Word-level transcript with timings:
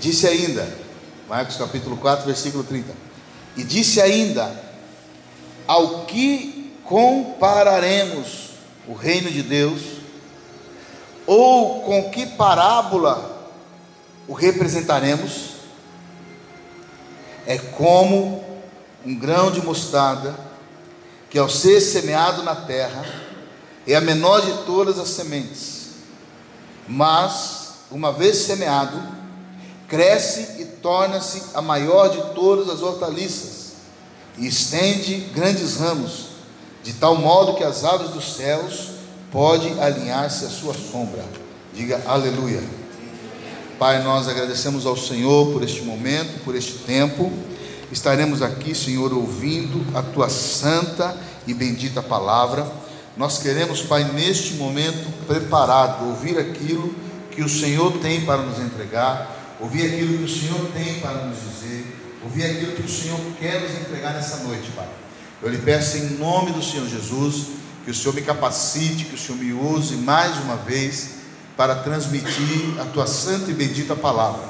disse 0.00 0.26
ainda, 0.26 0.66
Marcos 1.28 1.56
capítulo 1.56 1.96
4, 1.96 2.26
versículo 2.26 2.64
30. 2.64 2.92
E 3.56 3.62
disse 3.62 4.00
ainda: 4.00 4.50
Ao 5.66 6.06
que 6.06 6.74
compararemos 6.82 8.50
o 8.88 8.94
reino 8.94 9.30
de 9.30 9.42
Deus? 9.42 9.82
Ou 11.26 11.82
com 11.82 12.10
que 12.10 12.26
parábola 12.26 13.52
o 14.26 14.32
representaremos? 14.32 15.50
É 17.46 17.58
como 17.58 18.44
um 19.04 19.14
grão 19.14 19.50
de 19.52 19.62
mostarda 19.62 20.34
que, 21.28 21.38
ao 21.38 21.48
ser 21.48 21.80
semeado 21.80 22.42
na 22.42 22.56
terra, 22.56 23.04
é 23.86 23.94
a 23.94 24.00
menor 24.00 24.40
de 24.40 24.64
todas 24.64 24.98
as 24.98 25.08
sementes, 25.08 25.90
mas, 26.88 27.74
uma 27.90 28.12
vez 28.12 28.38
semeado, 28.38 29.19
cresce 29.90 30.62
e 30.62 30.64
torna-se 30.64 31.42
a 31.52 31.60
maior 31.60 32.08
de 32.08 32.34
todas 32.34 32.70
as 32.70 32.80
hortaliças, 32.80 33.72
e 34.38 34.46
estende 34.46 35.16
grandes 35.34 35.76
ramos, 35.76 36.28
de 36.82 36.94
tal 36.94 37.16
modo 37.16 37.56
que 37.56 37.64
as 37.64 37.84
aves 37.84 38.10
dos 38.10 38.36
céus 38.36 38.92
podem 39.30 39.78
alinhar-se 39.82 40.46
à 40.46 40.48
sua 40.48 40.72
sombra. 40.72 41.22
Diga 41.74 42.00
aleluia. 42.06 42.62
Pai, 43.78 44.02
nós 44.02 44.28
agradecemos 44.28 44.86
ao 44.86 44.96
Senhor 44.96 45.52
por 45.52 45.62
este 45.62 45.82
momento, 45.82 46.44
por 46.44 46.54
este 46.54 46.78
tempo. 46.84 47.32
Estaremos 47.90 48.42
aqui, 48.42 48.74
Senhor, 48.74 49.12
ouvindo 49.12 49.84
a 49.96 50.02
tua 50.02 50.28
santa 50.28 51.16
e 51.46 51.52
bendita 51.52 52.02
palavra. 52.02 52.70
Nós 53.16 53.38
queremos, 53.38 53.82
Pai, 53.82 54.04
neste 54.04 54.54
momento 54.54 55.10
preparado, 55.26 56.06
ouvir 56.06 56.38
aquilo 56.38 56.94
que 57.30 57.42
o 57.42 57.48
Senhor 57.48 57.98
tem 57.98 58.20
para 58.24 58.42
nos 58.42 58.58
entregar, 58.58 59.39
ouvir 59.60 59.86
aquilo 59.86 60.18
que 60.18 60.24
o 60.24 60.28
Senhor 60.28 60.70
tem 60.72 61.00
para 61.00 61.26
nos 61.26 61.38
dizer, 61.38 61.96
ouvir 62.22 62.44
aquilo 62.44 62.72
que 62.72 62.82
o 62.82 62.88
Senhor 62.88 63.20
quer 63.38 63.60
nos 63.60 63.72
entregar 63.72 64.14
nessa 64.14 64.38
noite, 64.38 64.70
Pai. 64.74 64.88
Eu 65.42 65.50
lhe 65.50 65.58
peço 65.58 65.98
em 65.98 66.18
nome 66.18 66.52
do 66.52 66.62
Senhor 66.62 66.88
Jesus, 66.88 67.46
que 67.84 67.90
o 67.90 67.94
Senhor 67.94 68.14
me 68.14 68.22
capacite, 68.22 69.04
que 69.04 69.14
o 69.14 69.18
Senhor 69.18 69.38
me 69.38 69.52
use 69.52 69.96
mais 69.96 70.36
uma 70.38 70.56
vez 70.56 71.20
para 71.56 71.74
transmitir 71.76 72.80
a 72.80 72.84
tua 72.86 73.06
santa 73.06 73.50
e 73.50 73.54
bendita 73.54 73.94
palavra. 73.94 74.48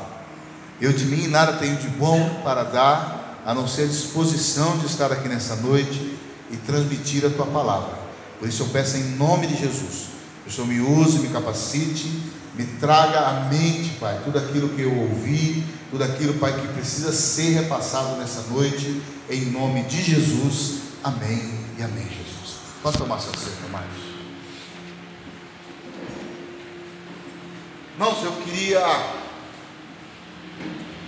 Eu 0.80 0.92
de 0.92 1.04
mim 1.04 1.26
nada 1.26 1.54
tenho 1.54 1.76
de 1.76 1.88
bom 1.88 2.40
para 2.42 2.62
dar, 2.64 3.42
a 3.44 3.54
não 3.54 3.66
ser 3.66 3.82
a 3.82 3.86
disposição 3.86 4.78
de 4.78 4.86
estar 4.86 5.12
aqui 5.12 5.28
nessa 5.28 5.56
noite 5.56 6.18
e 6.50 6.56
transmitir 6.56 7.24
a 7.24 7.30
tua 7.30 7.46
palavra. 7.46 7.98
Por 8.38 8.48
isso 8.48 8.62
eu 8.62 8.68
peço 8.68 8.96
em 8.96 9.16
nome 9.16 9.46
de 9.46 9.56
Jesus, 9.56 10.08
que 10.44 10.50
o 10.50 10.52
Senhor 10.52 10.66
me 10.66 10.80
use, 10.80 11.18
me 11.18 11.28
capacite, 11.28 12.10
me 12.60 12.66
traga 12.78 13.20
à 13.20 13.32
mente, 13.48 13.96
Pai, 13.98 14.20
tudo 14.22 14.38
aquilo 14.38 14.68
que 14.70 14.82
eu 14.82 14.94
ouvi, 14.94 15.64
tudo 15.90 16.04
aquilo, 16.04 16.34
Pai, 16.34 16.52
que 16.52 16.68
precisa 16.68 17.10
ser 17.10 17.54
repassado 17.54 18.16
nessa 18.16 18.42
noite, 18.50 19.00
em 19.30 19.46
nome 19.46 19.82
de 19.84 20.02
Jesus. 20.02 20.80
Amém 21.02 21.58
e 21.78 21.82
amém, 21.82 22.04
Jesus. 22.04 22.58
Pode 22.82 22.98
tomar 22.98 23.18
seu 23.18 23.32
assento, 23.32 23.66
mais. 23.72 23.86
Irmãos, 27.94 28.24
eu 28.24 28.32
queria 28.44 28.80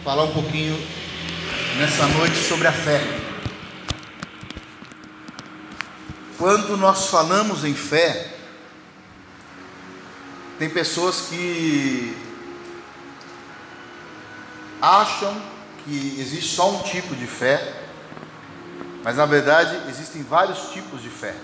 falar 0.02 0.24
um 0.24 0.32
pouquinho 0.32 0.78
nessa 1.78 2.06
noite 2.06 2.36
sobre 2.36 2.66
a 2.66 2.72
fé. 2.72 3.02
Quando 6.38 6.78
nós 6.78 7.08
falamos 7.08 7.62
em 7.62 7.74
fé, 7.74 8.41
tem 10.62 10.70
pessoas 10.70 11.22
que 11.22 12.16
acham 14.80 15.42
que 15.82 16.16
existe 16.20 16.54
só 16.54 16.70
um 16.70 16.82
tipo 16.84 17.16
de 17.16 17.26
fé, 17.26 17.74
mas 19.02 19.16
na 19.16 19.26
verdade 19.26 19.76
existem 19.88 20.22
vários 20.22 20.70
tipos 20.70 21.02
de 21.02 21.10
fé. 21.10 21.34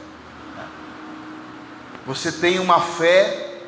Você 2.07 2.31
tem 2.31 2.61
uma 2.61 2.81
fé 2.81 3.59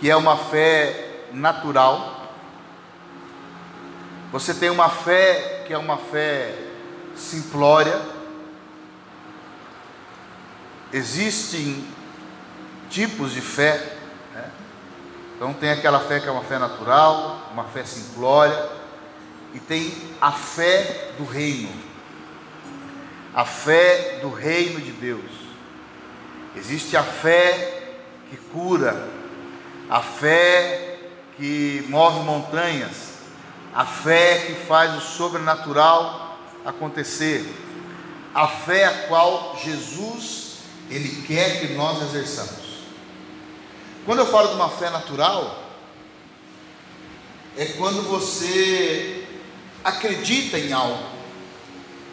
que 0.00 0.10
é 0.10 0.16
uma 0.16 0.36
fé 0.36 1.28
natural, 1.32 2.28
você 4.32 4.52
tem 4.52 4.70
uma 4.70 4.88
fé 4.88 5.62
que 5.68 5.72
é 5.72 5.78
uma 5.78 5.98
fé 5.98 6.52
simplória, 7.14 8.02
existem 10.92 11.86
tipos 12.90 13.32
de 13.32 13.40
fé. 13.40 13.95
Então 15.36 15.52
tem 15.52 15.70
aquela 15.70 16.00
fé 16.00 16.18
que 16.18 16.26
é 16.26 16.30
uma 16.32 16.42
fé 16.42 16.58
natural, 16.58 17.50
uma 17.52 17.64
fé 17.64 17.84
simplória, 17.84 18.70
e 19.52 19.60
tem 19.60 19.92
a 20.18 20.32
fé 20.32 21.12
do 21.18 21.24
reino, 21.24 21.68
a 23.34 23.44
fé 23.44 24.18
do 24.22 24.30
reino 24.30 24.80
de 24.80 24.92
Deus. 24.92 25.30
Existe 26.56 26.96
a 26.96 27.02
fé 27.02 27.98
que 28.30 28.36
cura, 28.36 29.08
a 29.90 30.00
fé 30.00 30.98
que 31.36 31.84
move 31.90 32.20
montanhas, 32.20 33.16
a 33.74 33.84
fé 33.84 34.38
que 34.46 34.54
faz 34.66 34.96
o 34.96 35.00
sobrenatural 35.02 36.38
acontecer, 36.64 37.46
a 38.34 38.48
fé 38.48 38.86
a 38.86 39.06
qual 39.06 39.58
Jesus 39.62 40.60
ele 40.88 41.22
quer 41.26 41.60
que 41.60 41.74
nós 41.74 42.02
exerçamos. 42.02 42.65
Quando 44.06 44.20
eu 44.20 44.26
falo 44.26 44.50
de 44.50 44.54
uma 44.54 44.68
fé 44.68 44.88
natural, 44.88 45.64
é 47.56 47.64
quando 47.64 48.02
você 48.08 49.26
acredita 49.82 50.56
em 50.56 50.72
algo, 50.72 51.02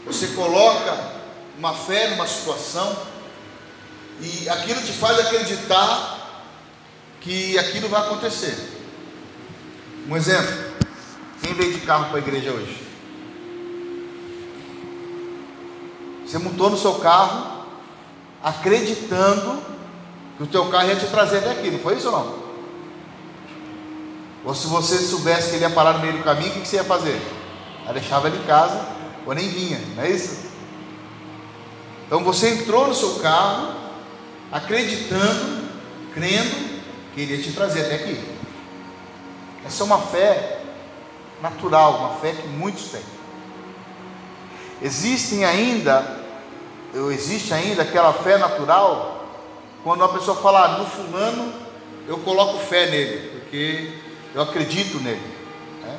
você 0.03 0.29
coloca 0.29 1.11
uma 1.55 1.75
fé 1.75 2.09
numa 2.09 2.25
situação 2.25 2.97
e 4.19 4.49
aquilo 4.49 4.81
te 4.81 4.91
faz 4.93 5.19
acreditar 5.19 6.41
que 7.21 7.59
aquilo 7.59 7.87
vai 7.87 8.01
acontecer. 8.01 8.57
Um 10.09 10.17
exemplo: 10.17 10.73
quem 11.43 11.53
veio 11.53 11.73
de 11.73 11.81
carro 11.81 12.05
para 12.05 12.17
a 12.17 12.21
igreja 12.21 12.51
hoje? 12.51 12.81
Você 16.25 16.39
montou 16.39 16.71
no 16.71 16.77
seu 16.77 16.95
carro 16.95 17.67
acreditando 18.41 19.63
que 20.37 20.43
o 20.43 20.47
teu 20.47 20.65
carro 20.69 20.87
ia 20.87 20.95
te 20.95 21.07
trazer 21.07 21.39
até 21.39 21.51
aqui, 21.51 21.69
não 21.69 21.79
foi 21.79 21.95
isso 21.95 22.09
ou 22.09 22.17
não? 22.17 22.43
Ou 24.45 24.53
se 24.53 24.67
você 24.67 24.97
soubesse 24.97 25.49
que 25.49 25.55
ele 25.55 25.63
ia 25.63 25.69
parar 25.69 25.93
no 25.93 25.99
meio 25.99 26.17
do 26.17 26.23
caminho, 26.23 26.49
o 26.49 26.61
que 26.61 26.67
você 26.67 26.77
ia 26.77 26.83
fazer? 26.83 27.19
Eu 27.87 27.93
deixava 27.93 28.27
ele 28.27 28.37
em 28.37 28.43
casa, 28.43 28.85
ou 29.25 29.33
nem 29.33 29.47
vinha, 29.47 29.79
não 29.95 30.03
é 30.03 30.09
isso? 30.09 30.51
Então 32.05 32.23
você 32.23 32.49
entrou 32.49 32.87
no 32.87 32.95
seu 32.95 33.15
carro, 33.15 33.73
acreditando, 34.51 35.69
crendo 36.13 36.81
que 37.13 37.21
ele 37.21 37.35
ia 37.35 37.43
te 37.43 37.53
trazer 37.53 37.85
até 37.85 37.95
aqui. 37.95 38.21
Essa 39.65 39.83
é 39.83 39.85
uma 39.85 39.99
fé 39.99 40.61
natural, 41.41 41.97
uma 41.99 42.15
fé 42.15 42.33
que 42.33 42.47
muitos 42.47 42.89
têm. 42.89 43.01
Existem 44.81 45.45
ainda 45.45 46.23
existe 47.11 47.53
ainda 47.53 47.81
aquela 47.81 48.13
fé 48.13 48.37
natural, 48.37 49.22
quando 49.83 50.01
uma 50.01 50.13
pessoa 50.13 50.37
fala, 50.37 50.65
ah, 50.65 50.77
no 50.77 50.85
fulano 50.85 51.53
eu 52.07 52.17
coloco 52.19 52.59
fé 52.59 52.89
nele, 52.89 53.39
porque 53.39 53.93
eu 54.33 54.41
acredito 54.41 54.99
nele. 54.99 55.21
Né? 55.81 55.97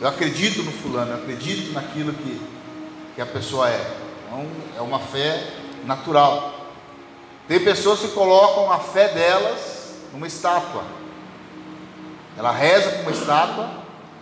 Eu 0.00 0.08
acredito 0.08 0.62
no 0.62 0.72
fulano, 0.72 1.12
eu 1.12 1.16
acredito 1.18 1.72
naquilo 1.72 2.12
que, 2.12 2.40
que 3.14 3.20
a 3.20 3.26
pessoa 3.26 3.68
é. 3.68 3.96
Então, 4.26 4.46
é 4.76 4.80
uma 4.80 4.98
fé 4.98 5.46
natural. 5.84 6.54
Tem 7.46 7.60
pessoas 7.60 8.00
que 8.00 8.08
colocam 8.08 8.70
a 8.72 8.78
fé 8.78 9.08
delas 9.08 9.94
numa 10.12 10.26
estátua. 10.26 10.84
Ela 12.36 12.52
reza 12.52 12.92
com 12.92 13.02
uma 13.02 13.10
estátua 13.10 13.70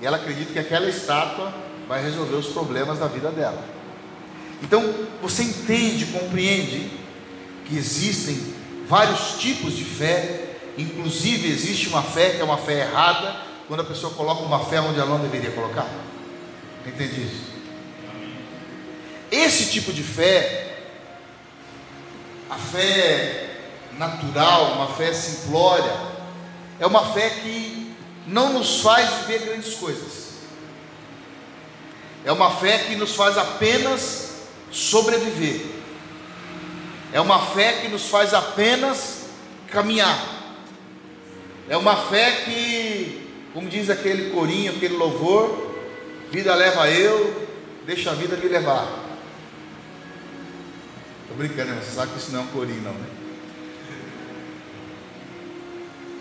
e 0.00 0.06
ela 0.06 0.16
acredita 0.16 0.52
que 0.52 0.58
aquela 0.58 0.88
estátua 0.88 1.52
vai 1.88 2.02
resolver 2.02 2.36
os 2.36 2.46
problemas 2.48 2.98
da 2.98 3.06
vida 3.06 3.30
dela. 3.30 3.62
Então, 4.62 4.82
você 5.20 5.42
entende, 5.42 6.06
compreende 6.06 6.90
que 7.66 7.76
existem 7.76 8.55
vários 8.88 9.38
tipos 9.38 9.76
de 9.76 9.84
fé, 9.84 10.56
inclusive 10.78 11.48
existe 11.48 11.88
uma 11.88 12.02
fé 12.02 12.30
que 12.30 12.40
é 12.40 12.44
uma 12.44 12.58
fé 12.58 12.80
errada, 12.80 13.36
quando 13.66 13.80
a 13.80 13.84
pessoa 13.84 14.12
coloca 14.14 14.42
uma 14.42 14.64
fé 14.64 14.80
onde 14.80 14.98
ela 14.98 15.10
não 15.10 15.20
deveria 15.20 15.50
colocar. 15.50 15.86
Entende 16.86 17.22
isso? 17.22 17.56
Esse 19.30 19.72
tipo 19.72 19.92
de 19.92 20.02
fé, 20.02 20.76
a 22.48 22.56
fé 22.56 23.50
natural, 23.98 24.74
uma 24.74 24.88
fé 24.88 25.12
simplória, 25.12 25.92
é 26.78 26.86
uma 26.86 27.12
fé 27.12 27.30
que 27.30 27.92
não 28.26 28.52
nos 28.52 28.80
faz 28.80 29.08
viver 29.20 29.46
grandes 29.46 29.74
coisas. 29.74 30.26
É 32.24 32.30
uma 32.32 32.50
fé 32.50 32.78
que 32.78 32.96
nos 32.96 33.14
faz 33.14 33.36
apenas 33.36 34.34
sobreviver. 34.70 35.75
É 37.16 37.20
uma 37.20 37.38
fé 37.38 37.80
que 37.80 37.88
nos 37.88 38.10
faz 38.10 38.34
apenas 38.34 39.24
caminhar. 39.70 40.22
É 41.66 41.74
uma 41.74 41.96
fé 41.96 42.42
que 42.44 43.26
como 43.54 43.70
diz 43.70 43.88
aquele 43.88 44.32
corinho, 44.32 44.72
aquele 44.72 44.98
louvor, 44.98 45.74
vida 46.30 46.54
leva 46.54 46.90
eu, 46.90 47.48
deixa 47.86 48.10
a 48.10 48.14
vida 48.14 48.36
me 48.36 48.48
levar. 48.48 48.86
Estou 51.22 51.38
brincando, 51.38 51.72
você 51.76 51.92
sabe 51.92 52.12
que 52.12 52.18
isso 52.18 52.32
não 52.32 52.40
é 52.40 52.42
um 52.42 52.48
corinho 52.48 52.82
não, 52.82 52.92
né? 52.92 53.06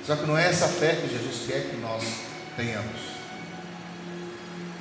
Só 0.07 0.15
que 0.15 0.25
não 0.25 0.38
é 0.38 0.47
essa 0.47 0.69
fé 0.69 0.95
que 0.95 1.09
Jesus 1.09 1.45
quer 1.45 1.71
que 1.71 1.75
nós 1.75 2.06
tenhamos. 2.56 3.01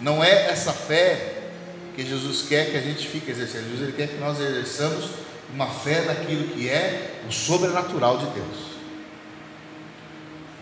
Não 0.00 0.22
é 0.22 0.48
essa 0.48 0.72
fé 0.72 1.50
que 1.96 2.06
Jesus 2.06 2.42
quer 2.48 2.70
que 2.70 2.76
a 2.76 2.80
gente 2.80 3.04
fique 3.08 3.32
exercendo. 3.32 3.68
Jesus 3.76 3.96
quer 3.96 4.06
que 4.06 4.18
nós 4.18 4.38
exerçamos 4.38 5.23
uma 5.54 5.68
fé 5.68 6.02
naquilo 6.02 6.48
que 6.48 6.68
é 6.68 7.20
o 7.28 7.32
sobrenatural 7.32 8.18
de 8.18 8.26
Deus. 8.26 8.74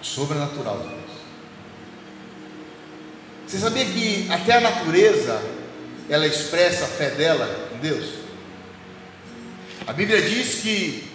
O 0.00 0.04
sobrenatural 0.04 0.78
de 0.80 0.88
Deus. 0.88 1.02
Você 3.46 3.58
sabia 3.58 3.84
que 3.86 4.28
até 4.30 4.52
a 4.52 4.60
natureza 4.60 5.42
ela 6.10 6.26
expressa 6.26 6.84
a 6.84 6.88
fé 6.88 7.10
dela 7.10 7.70
em 7.74 7.78
Deus? 7.78 8.06
A 9.86 9.92
Bíblia 9.92 10.20
diz 10.20 10.56
que 10.56 11.08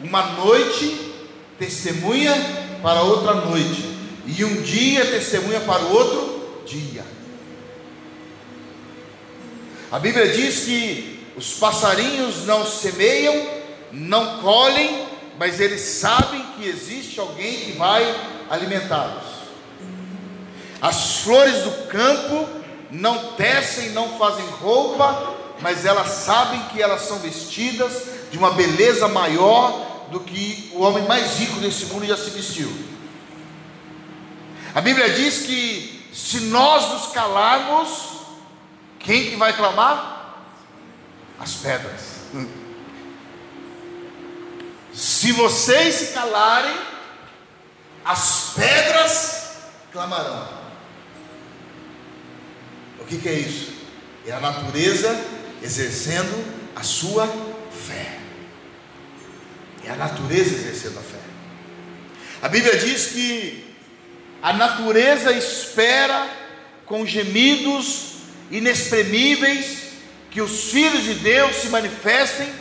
uma 0.00 0.32
noite 0.32 1.12
testemunha 1.58 2.34
para 2.82 3.02
outra 3.02 3.34
noite, 3.34 3.92
e 4.26 4.44
um 4.44 4.62
dia 4.62 5.04
testemunha 5.06 5.60
para 5.60 5.84
o 5.84 5.92
outro 5.92 6.64
dia. 6.66 7.04
A 9.90 9.98
Bíblia 9.98 10.28
diz 10.28 10.64
que 10.64 11.11
os 11.36 11.54
passarinhos 11.54 12.44
não 12.44 12.66
semeiam, 12.66 13.48
não 13.90 14.38
colhem, 14.40 15.06
mas 15.38 15.60
eles 15.60 15.80
sabem 15.80 16.44
que 16.56 16.66
existe 16.66 17.18
alguém 17.18 17.60
que 17.60 17.72
vai 17.72 18.14
alimentá-los. 18.50 19.32
As 20.80 21.18
flores 21.18 21.62
do 21.62 21.86
campo 21.86 22.48
não 22.90 23.32
tecem, 23.32 23.90
não 23.90 24.18
fazem 24.18 24.44
roupa, 24.60 25.34
mas 25.60 25.86
elas 25.86 26.08
sabem 26.08 26.60
que 26.72 26.82
elas 26.82 27.02
são 27.02 27.18
vestidas 27.18 28.02
de 28.30 28.36
uma 28.36 28.50
beleza 28.50 29.08
maior 29.08 30.08
do 30.10 30.20
que 30.20 30.70
o 30.74 30.82
homem 30.82 31.04
mais 31.04 31.38
rico 31.38 31.60
desse 31.60 31.86
mundo 31.86 32.04
já 32.04 32.16
se 32.16 32.30
vestiu. 32.30 32.70
A 34.74 34.80
Bíblia 34.80 35.10
diz 35.10 35.46
que 35.46 36.08
se 36.12 36.40
nós 36.40 36.92
nos 36.92 37.12
calarmos, 37.12 37.88
quem 38.98 39.30
que 39.30 39.36
vai 39.36 39.54
clamar? 39.54 40.11
As 41.42 41.54
pedras. 41.54 42.22
Se 44.94 45.32
vocês 45.32 45.94
se 45.96 46.06
calarem, 46.14 46.76
as 48.04 48.52
pedras 48.54 49.50
clamarão. 49.90 50.62
O 53.00 53.04
que, 53.04 53.18
que 53.18 53.28
é 53.28 53.34
isso? 53.34 53.72
É 54.24 54.30
a 54.32 54.38
natureza 54.38 55.20
exercendo 55.60 56.44
a 56.76 56.84
sua 56.84 57.26
fé. 57.26 58.18
É 59.84 59.90
a 59.90 59.96
natureza 59.96 60.54
exercendo 60.54 60.98
a 60.98 61.02
fé. 61.02 61.18
A 62.40 62.48
Bíblia 62.48 62.76
diz 62.76 63.06
que 63.06 63.74
a 64.40 64.52
natureza 64.52 65.32
espera 65.32 66.28
com 66.86 67.04
gemidos 67.04 68.12
inexprimíveis 68.48 69.81
que 70.32 70.40
os 70.40 70.70
filhos 70.70 71.04
de 71.04 71.14
Deus 71.14 71.56
se 71.56 71.68
manifestem 71.68 72.52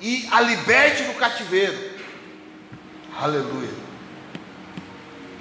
e 0.00 0.28
a 0.30 0.40
liberte 0.40 1.04
do 1.04 1.14
cativeiro. 1.14 1.78
Aleluia. 3.18 3.70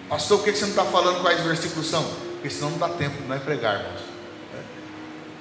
Pastor, 0.07 0.37
por 0.37 0.45
que 0.45 0.53
você 0.53 0.61
não 0.61 0.69
está 0.69 0.85
falando 0.85 1.21
quais 1.21 1.41
versículos 1.41 1.87
são? 1.87 2.03
Porque 2.33 2.49
senão 2.49 2.71
não 2.71 2.77
dá 2.77 2.89
tempo 2.89 3.21
de 3.21 3.27
nós 3.27 3.41
pregarmos. 3.41 4.01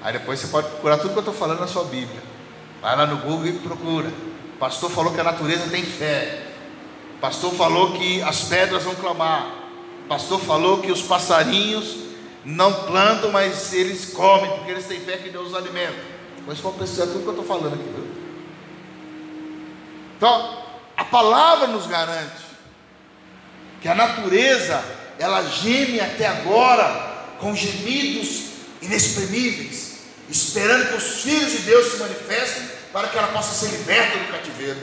Aí 0.03 0.15
depois 0.15 0.41
você 0.41 0.49
pode 0.49 0.69
procurar 0.69 0.97
tudo 0.97 1.11
que 1.11 1.19
eu 1.19 1.21
estou 1.21 1.35
falando 1.35 1.61
na 1.61 1.69
sua 1.69 1.85
Bíblia. 1.85 2.21
Vai 2.81 2.97
lá 2.97 3.07
no 3.07 3.19
Google 3.19 3.47
e 3.47 3.53
procura 3.59 4.11
pastor 4.63 4.93
falou 4.93 5.13
que 5.13 5.21
a 5.21 5.25
natureza 5.25 5.69
tem 5.71 5.83
fé. 5.83 6.41
pastor 7.21 7.53
falou 7.53 7.95
que 7.95 8.23
as 8.23 8.43
pedras 8.43 8.85
vão 8.85 8.95
clamar. 8.95 9.53
pastor 10.09 10.39
falou 10.39 10.81
que 10.81 10.93
os 10.93 11.03
passarinhos 11.03 11.97
não 12.45 12.73
plantam, 12.85 13.33
mas 13.33 13.73
eles 13.73 14.13
comem, 14.13 14.49
porque 14.53 14.71
eles 14.71 14.87
têm 14.87 15.01
fé 15.01 15.17
que 15.17 15.31
Deus 15.31 15.49
os 15.49 15.55
alimenta. 15.55 16.12
Mas 16.47 16.59
pode 16.59 16.77
precisar 16.77 17.07
tudo 17.07 17.21
que 17.21 17.27
eu 17.27 17.31
estou 17.31 17.45
falando 17.45 17.75
aqui. 17.75 17.85
Viu? 17.85 18.23
Então, 20.17 20.65
a 20.97 21.05
palavra 21.05 21.67
nos 21.69 21.87
garante 21.87 22.43
que 23.81 23.89
a 23.89 23.95
natureza 23.95 24.83
ela 25.19 25.43
geme 25.43 26.01
até 26.01 26.27
agora 26.27 27.37
com 27.39 27.55
gemidos 27.55 28.53
inexprimíveis, 28.81 29.99
esperando 30.29 30.91
que 30.91 30.97
os 30.97 31.23
filhos 31.23 31.53
de 31.53 31.59
Deus 31.59 31.93
se 31.93 31.97
manifestem 31.99 32.69
para 32.93 33.09
que 33.09 33.19
ela 33.19 33.29
possa 33.29 33.55
ser 33.55 33.77
liberta 33.77 34.19
do 34.19 34.33
cativeiro. 34.33 34.81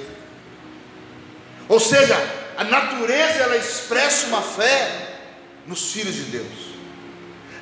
Ou 1.67 1.79
seja, 1.79 2.15
a 2.57 2.63
natureza 2.63 3.44
ela 3.44 3.56
expressa 3.56 4.27
uma 4.27 4.41
fé 4.41 5.19
nos 5.65 5.91
filhos 5.91 6.15
de 6.15 6.23
Deus. 6.23 6.69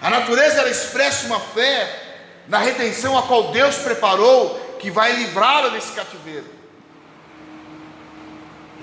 A 0.01 0.09
natureza 0.09 0.61
ela 0.61 0.69
expressa 0.69 1.27
uma 1.27 1.39
fé 1.39 2.06
na 2.47 2.59
redenção 2.59 3.17
a 3.17 3.23
qual 3.23 3.51
Deus 3.51 3.75
preparou 3.77 4.77
que 4.79 4.89
vai 4.89 5.13
livrá-la 5.13 5.69
desse 5.69 5.91
cativeiro. 5.91 6.45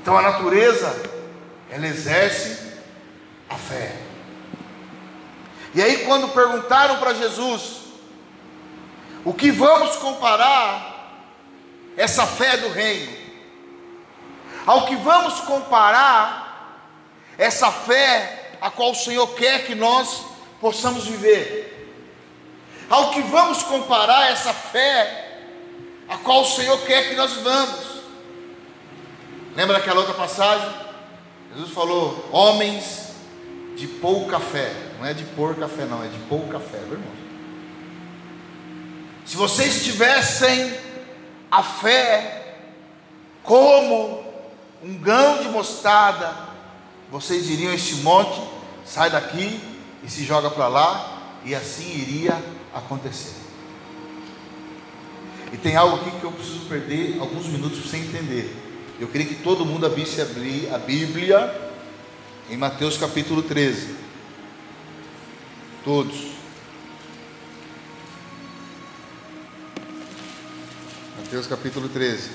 Então 0.00 0.16
a 0.16 0.22
natureza 0.22 1.02
ela 1.70 1.86
exerce 1.86 2.74
a 3.48 3.56
fé. 3.56 3.96
E 5.74 5.82
aí 5.82 6.04
quando 6.04 6.28
perguntaram 6.28 6.98
para 6.98 7.14
Jesus 7.14 7.84
o 9.24 9.32
que 9.32 9.50
vamos 9.50 9.96
comparar 9.96 10.94
essa 11.96 12.26
fé 12.26 12.58
do 12.58 12.68
reino. 12.68 13.24
Ao 14.66 14.86
que 14.86 14.96
vamos 14.96 15.40
comparar 15.40 16.44
essa 17.38 17.70
fé 17.70 18.56
a 18.60 18.70
qual 18.70 18.92
o 18.92 18.94
Senhor 18.94 19.26
quer 19.34 19.66
que 19.66 19.74
nós 19.74 20.24
possamos 20.60 21.06
viver. 21.06 21.63
Ao 22.88 23.10
que 23.10 23.22
vamos 23.22 23.62
comparar 23.62 24.30
essa 24.30 24.52
fé 24.52 25.24
a 26.08 26.18
qual 26.18 26.42
o 26.42 26.46
Senhor 26.46 26.78
quer 26.82 27.08
que 27.08 27.16
nós 27.16 27.32
vivamos. 27.32 27.84
Lembra 29.56 29.78
daquela 29.78 30.00
outra 30.00 30.14
passagem? 30.14 30.68
Jesus 31.54 31.72
falou: 31.72 32.28
homens 32.30 33.12
de 33.76 33.86
pouca 33.86 34.38
fé. 34.38 34.72
Não 34.98 35.06
é 35.06 35.14
de 35.14 35.24
porca 35.24 35.68
fé, 35.68 35.84
não, 35.84 36.04
é 36.04 36.08
de 36.08 36.18
pouca 36.28 36.58
fé, 36.58 36.78
meu 36.78 36.92
irmão. 36.92 37.14
Se 39.24 39.36
vocês 39.36 39.84
tivessem 39.84 40.74
a 41.50 41.62
fé 41.62 42.56
como 43.42 44.24
um 44.82 44.94
grão 44.98 45.42
de 45.42 45.48
mostarda, 45.48 46.34
vocês 47.10 47.46
diriam 47.46 47.72
este 47.72 47.96
monte, 47.96 48.40
sai 48.84 49.10
daqui 49.10 49.60
e 50.02 50.10
se 50.10 50.24
joga 50.24 50.50
para 50.50 50.68
lá, 50.68 51.18
e 51.44 51.54
assim 51.54 51.88
iria 51.88 52.42
acontecer. 52.74 53.34
E 55.52 55.56
tem 55.56 55.76
algo 55.76 55.96
aqui 55.96 56.10
que 56.18 56.24
eu 56.24 56.32
preciso 56.32 56.66
perder 56.66 57.18
alguns 57.20 57.46
minutos 57.46 57.78
para 57.78 57.88
você 57.90 57.96
entender. 57.98 58.54
Eu 58.98 59.08
queria 59.08 59.26
que 59.26 59.36
todo 59.36 59.64
mundo 59.64 59.86
abrisse 59.86 60.20
a 60.20 60.78
Bíblia 60.78 61.72
em 62.50 62.56
Mateus 62.56 62.96
capítulo 62.96 63.42
13. 63.42 63.94
Todos. 65.84 66.34
Mateus 71.18 71.46
capítulo 71.46 71.88
13. 71.88 72.30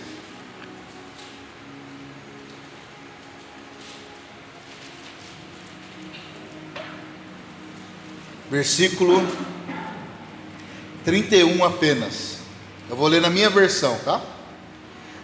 Versículo 8.50 9.22
31 11.04 11.64
apenas. 11.64 12.38
Eu 12.90 12.96
vou 12.96 13.08
ler 13.08 13.22
na 13.22 13.30
minha 13.30 13.50
versão, 13.50 13.98
tá? 14.04 14.22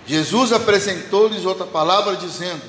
Jesus 0.07 0.53
apresentou-lhes 0.53 1.45
outra 1.45 1.65
palavra, 1.65 2.15
dizendo: 2.15 2.61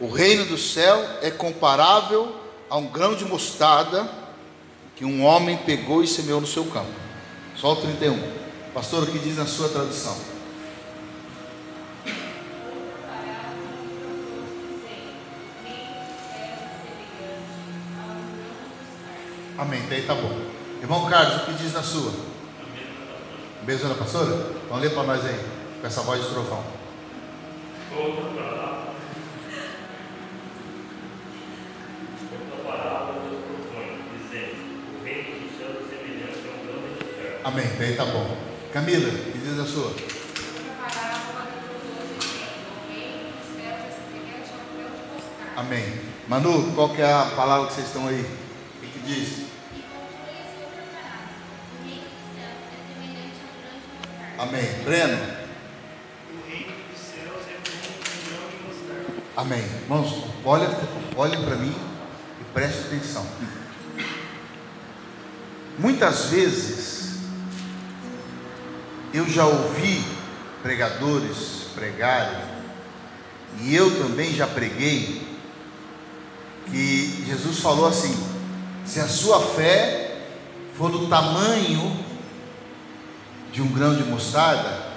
O 0.00 0.08
reino 0.08 0.44
do 0.46 0.58
céu 0.58 1.18
é 1.22 1.30
comparável 1.30 2.34
a 2.68 2.76
um 2.76 2.86
grão 2.86 3.14
de 3.14 3.24
mostarda 3.24 4.08
que 4.96 5.04
um 5.04 5.24
homem 5.24 5.56
pegou 5.58 6.02
e 6.02 6.06
semeou 6.06 6.40
no 6.40 6.46
seu 6.46 6.64
campo. 6.66 6.90
Só 7.56 7.72
o 7.72 7.76
31. 7.76 8.18
Pastor, 8.74 9.04
o 9.04 9.06
que 9.06 9.18
diz 9.18 9.36
na 9.36 9.46
sua 9.46 9.68
tradução? 9.68 10.16
Amém, 19.58 19.82
daí 19.88 20.02
tá 20.02 20.14
bom. 20.14 20.49
Irmão 20.80 21.10
Carlos, 21.10 21.42
o 21.42 21.46
que 21.46 21.52
diz 21.62 21.74
na 21.74 21.82
sua? 21.82 22.10
A 23.60 23.64
mesma 23.66 23.90
da 23.90 23.94
pastora? 23.96 24.46
Então 24.64 24.78
lê 24.78 24.88
para 24.88 25.02
nós 25.02 25.24
aí, 25.26 25.38
com 25.78 25.86
essa 25.86 26.00
voz 26.00 26.22
de 26.22 26.30
trovão. 26.30 26.64
Outra 27.94 28.24
palavra. 28.24 28.94
Outra 32.32 32.64
palavra 32.64 33.14
Deus 33.20 33.44
propõe, 33.44 34.04
dizendo: 34.16 34.56
O 34.98 35.04
reino 35.04 35.40
do 35.40 35.58
céu 35.58 35.68
é 35.68 35.82
semelhante 35.90 36.40
a 36.48 36.50
um 36.50 36.66
grão 36.66 36.80
de 36.88 37.04
terra. 37.04 37.40
Amém. 37.44 37.66
Daí 37.78 37.96
tá 37.96 38.04
bom. 38.06 38.36
Camila, 38.72 39.08
o 39.08 39.32
que 39.32 39.38
diz 39.38 39.58
a 39.58 39.66
sua? 39.66 39.92
Amém. 45.56 46.00
Manu, 46.26 46.72
qual 46.74 46.94
é 46.96 47.12
a 47.12 47.32
palavra 47.36 47.66
que 47.66 47.74
vocês 47.74 47.88
estão 47.88 48.08
aí? 48.08 48.24
O 48.82 48.86
que 48.86 48.98
diz? 49.00 49.50
Amém. 54.40 54.64
Breno? 54.84 55.18
Amém. 59.36 59.62
Irmãos, 59.82 60.24
olha, 60.42 60.66
olhem 61.14 61.44
para 61.44 61.56
mim 61.56 61.74
e 62.40 62.44
preste 62.54 62.86
atenção. 62.86 63.26
Muitas 65.78 66.30
vezes 66.30 67.18
eu 69.12 69.28
já 69.28 69.44
ouvi 69.44 70.02
pregadores 70.62 71.66
pregarem, 71.74 72.42
e 73.60 73.76
eu 73.76 74.02
também 74.02 74.32
já 74.32 74.46
preguei, 74.46 75.22
que 76.64 77.24
Jesus 77.26 77.58
falou 77.58 77.86
assim: 77.86 78.16
se 78.86 79.00
a 79.00 79.06
sua 79.06 79.38
fé 79.54 80.16
for 80.78 80.90
do 80.90 81.08
tamanho 81.08 82.08
de 83.52 83.62
um 83.62 83.68
grão 83.68 83.94
de 83.94 84.04
mostarda, 84.04 84.90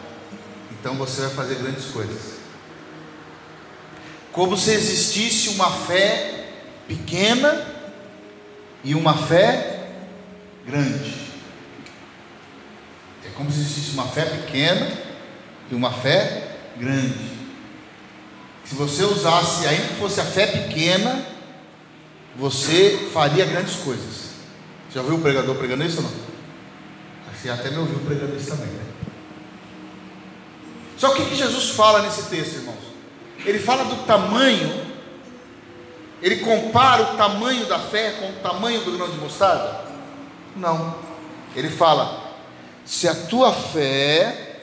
então 0.72 0.96
você 0.96 1.22
vai 1.22 1.30
fazer 1.32 1.56
grandes 1.56 1.86
coisas. 1.86 2.34
Como 4.32 4.58
se 4.58 4.72
existisse 4.72 5.50
uma 5.50 5.72
fé 5.72 6.50
pequena 6.88 7.66
e 8.84 8.96
uma 8.96 9.16
fé 9.16 9.90
grande. 10.66 11.14
É 13.26 13.30
como 13.36 13.52
se 13.52 13.60
existisse 13.60 13.92
uma 13.92 14.08
fé 14.08 14.26
pequena 14.26 14.92
e 15.72 15.76
uma 15.76 15.92
fé 15.92 16.58
grande. 16.78 17.32
Se 18.66 18.76
você 18.76 19.04
usasse, 19.04 19.68
ainda 19.68 19.88
que 19.88 19.96
fosse 19.96 20.20
a 20.20 20.26
fé 20.26 20.48
pequena, 20.48 21.26
você 22.36 23.10
faria 23.14 23.46
grandes 23.46 23.76
coisas. 23.76 24.32
Já 24.94 25.02
viu 25.02 25.16
o 25.16 25.22
pregador 25.22 25.56
pregando 25.56 25.84
isso 25.86 25.98
ou 25.98 26.04
não? 26.04 26.33
Você 27.44 27.50
até 27.50 27.70
me 27.70 27.78
ouviu 27.80 28.00
pregando 28.00 28.38
isso 28.38 28.52
também, 28.52 28.68
né? 28.68 28.86
Só 30.98 31.10
que 31.10 31.24
o 31.24 31.26
que 31.26 31.36
Jesus 31.36 31.72
fala 31.72 32.02
nesse 32.02 32.30
texto, 32.30 32.56
irmãos? 32.56 32.80
Ele 33.46 33.60
fala 33.60 33.84
do 33.84 34.06
tamanho, 34.06 34.86
ele 36.22 36.38
compara 36.38 37.04
o 37.04 37.18
tamanho 37.18 37.66
da 37.66 37.80
fé 37.80 38.12
com 38.12 38.30
o 38.30 38.34
tamanho 38.36 38.80
do 38.86 38.94
grão 38.94 39.12
de 39.12 39.18
mostarda? 39.18 39.84
Não. 40.56 40.96
Ele 41.54 41.70
fala: 41.70 42.34
se 42.86 43.10
a 43.10 43.14
tua 43.14 43.52
fé 43.52 44.62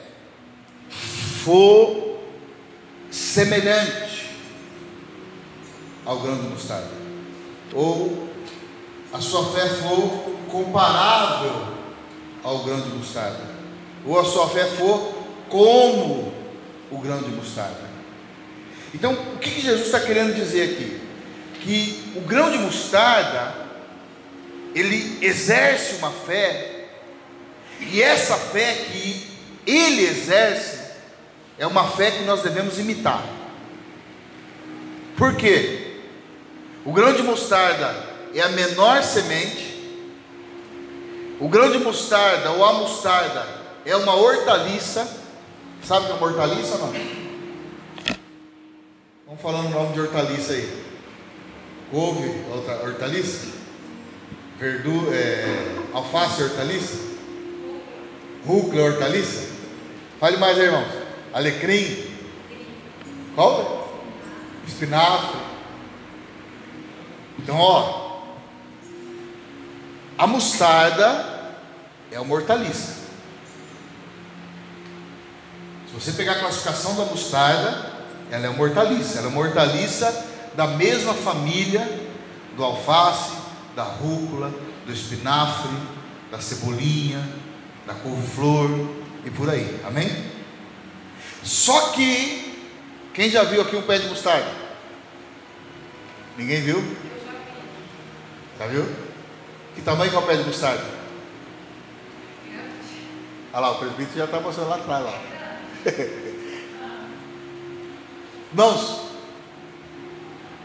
for 1.45 2.19
semelhante 3.11 4.31
ao 6.07 6.19
grão 6.21 6.37
de 6.37 6.49
mostarda, 6.49 6.93
ou 7.75 8.27
a 9.13 9.21
sua 9.21 9.53
fé 9.53 9.69
for 9.69 10.35
comparável 10.51 11.80
ao 12.43 12.65
grão 12.65 12.81
de 12.81 12.89
mostarda, 12.91 13.45
ou 14.05 14.19
a 14.19 14.25
sua 14.25 14.49
fé 14.49 14.65
for 14.65 15.15
como 15.49 16.33
o 16.91 16.99
grão 16.99 17.23
de 17.23 17.31
mostarda. 17.31 17.91
Então, 18.95 19.13
o 19.13 19.39
que, 19.39 19.61
Jesus 19.61 19.87
está 19.87 20.01
querendo 20.01 20.35
dizer 20.35 20.73
aqui? 20.73 21.01
Que 21.61 22.13
o 22.17 22.21
grão 22.23 22.51
de 22.51 22.59
mostarda, 22.59 23.55
ele 24.75 25.19
exerce 25.21 25.97
uma 25.97 26.11
fé, 26.11 26.87
e 27.81 28.03
essa 28.03 28.37
fé 28.37 28.75
que 28.91 29.27
ele 29.67 30.03
exerce, 30.03 30.81
é 31.59 31.67
uma 31.67 31.89
fé 31.89 32.11
que 32.11 32.25
nós 32.25 32.43
devemos 32.43 32.79
imitar. 32.79 33.25
Por 35.17 35.37
quê? 35.37 35.99
O 36.85 36.93
grão 36.93 37.13
de 37.13 37.23
mostarda 37.23 37.95
é 38.35 38.41
a 38.41 38.49
menor 38.49 39.03
semente, 39.03 39.70
o 41.41 41.49
grão 41.49 41.73
de 41.73 41.79
mostarda 41.79 42.51
ou 42.51 42.65
a 42.65 42.75
mostarda 42.75 43.47
é 43.87 43.97
uma 43.97 44.15
hortaliça. 44.15 45.19
Sabe 45.83 46.05
o 46.05 46.07
que 46.09 46.13
é 46.13 46.17
uma 46.17 46.27
hortaliça 46.27 46.77
não? 46.77 46.93
Vamos 49.27 49.41
falando 49.41 49.69
o 49.69 49.71
nome 49.71 49.95
de 49.95 50.01
hortaliça 50.01 50.53
aí. 50.53 50.85
Couve, 51.91 52.45
outra 52.53 52.83
hortaliça? 52.85 53.49
É, 54.61 55.77
alface, 55.95 56.43
hortaliça? 56.43 56.99
Rúcula, 58.47 58.83
hortaliça? 58.83 59.49
Fale 60.21 60.37
mais 60.37 60.59
aí, 60.59 60.67
irmãos. 60.67 60.89
Alecrim? 61.33 62.05
Qual? 63.35 63.99
Espinafre. 64.67 65.41
Então, 67.39 67.57
ó, 67.57 68.11
a 70.19 70.27
mostarda 70.27 71.30
é 72.11 72.21
uma 72.21 72.35
hortaliça. 72.35 73.01
Se 75.87 75.95
você 75.95 76.13
pegar 76.13 76.33
a 76.33 76.39
classificação 76.41 76.97
da 76.97 77.05
mostarda, 77.05 77.91
ela 78.31 78.47
é 78.47 78.49
uma 78.49 78.63
hortaliça. 78.63 79.19
Ela 79.19 79.27
é 79.27 79.31
uma 79.31 79.41
hortaliça 79.41 80.27
da 80.55 80.67
mesma 80.67 81.15
família 81.15 81.87
do 82.57 82.65
alface, 82.65 83.33
da 83.75 83.83
rúcula, 83.83 84.53
do 84.87 84.93
espinafre, 84.93 85.77
da 86.31 86.41
cebolinha, 86.41 87.27
da 87.87 87.95
couve-flor 87.95 88.71
e 89.25 89.31
por 89.31 89.49
aí. 89.51 89.81
Amém? 89.85 90.31
Só 91.43 91.91
que, 91.91 92.69
quem 93.15 93.31
já 93.31 93.43
viu 93.45 93.63
aqui 93.63 93.75
um 93.77 93.83
pé 93.83 93.99
de 93.99 94.09
mostarda? 94.09 94.51
Ninguém 96.37 96.61
viu? 96.61 96.97
Já 98.59 98.67
viu? 98.67 98.87
Que 99.75 99.81
tamanho 99.83 100.15
é 100.15 100.19
o 100.19 100.23
pé 100.23 100.37
de 100.37 100.45
mostarda? 100.45 101.00
Olha 103.53 103.61
lá, 103.61 103.71
o 103.73 103.79
presbítero 103.79 104.19
já 104.19 104.25
está 104.27 104.39
mostrando 104.39 104.69
lá 104.69 104.77
atrás. 104.77 105.05
Lá. 105.05 105.19
Irmãos, 108.53 109.01